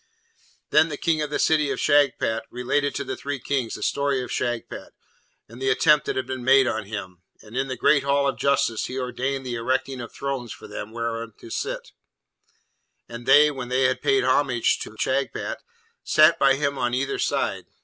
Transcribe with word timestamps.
Then 0.71 0.89
the 0.89 0.97
King 0.97 1.21
of 1.21 1.29
the 1.29 1.37
City 1.37 1.69
of 1.69 1.79
Shagpat 1.79 2.45
related 2.49 2.95
to 2.95 3.03
the 3.03 3.15
three 3.15 3.37
Kings 3.37 3.75
the 3.75 3.83
story 3.83 4.23
of 4.23 4.31
Shagpat 4.31 4.93
and 5.47 5.61
the 5.61 5.69
attempt 5.69 6.07
that 6.07 6.15
had 6.15 6.25
been 6.25 6.43
made 6.43 6.65
on 6.65 6.85
him; 6.85 7.21
and 7.43 7.55
in 7.55 7.67
the 7.67 7.75
great 7.77 8.01
Hall 8.01 8.27
of 8.27 8.39
Justice 8.39 8.85
he 8.85 8.97
ordained 8.97 9.45
the 9.45 9.53
erecting 9.53 10.01
of 10.01 10.11
thrones 10.11 10.51
for 10.51 10.67
them 10.67 10.91
whereon 10.91 11.33
to 11.41 11.51
sit; 11.51 11.91
and 13.07 13.27
they, 13.27 13.51
when 13.51 13.69
they 13.69 13.83
had 13.83 14.01
paid 14.01 14.23
homage 14.23 14.79
to 14.79 14.97
Shagpat, 14.99 15.59
sat 16.03 16.39
by 16.39 16.55
him 16.55 16.73
there 16.77 16.83
on 16.83 16.95
either 16.95 17.19
side. 17.19 17.67